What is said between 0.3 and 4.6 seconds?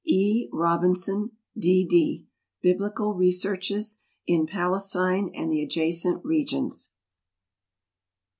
Eobinson, D.D. Biblical Researches in